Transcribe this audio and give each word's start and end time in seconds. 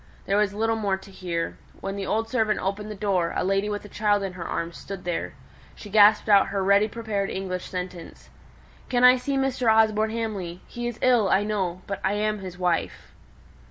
There 0.25 0.37
was 0.37 0.51
little 0.55 0.75
more 0.75 0.97
to 0.97 1.11
hear. 1.11 1.59
When 1.79 1.95
the 1.95 2.07
old 2.07 2.27
servant 2.27 2.59
opened 2.59 2.89
the 2.89 2.95
door, 2.95 3.35
a 3.35 3.43
lady 3.43 3.69
with 3.69 3.85
a 3.85 3.87
child 3.87 4.23
in 4.23 4.33
her 4.33 4.43
arms 4.47 4.75
stood 4.77 5.03
there. 5.03 5.35
She 5.75 5.91
gasped 5.91 6.27
out 6.27 6.47
her 6.47 6.63
ready 6.63 6.87
prepared 6.87 7.29
English 7.29 7.69
sentence, 7.69 8.31
"Can 8.89 9.03
I 9.03 9.17
see 9.17 9.37
Mr. 9.37 9.71
Osborne 9.71 10.09
Hamley? 10.09 10.61
He 10.67 10.87
is 10.87 10.97
ill, 11.03 11.29
I 11.29 11.43
know; 11.43 11.83
but 11.85 11.99
I 12.03 12.13
am 12.13 12.39
his 12.39 12.57
wife." 12.57 13.13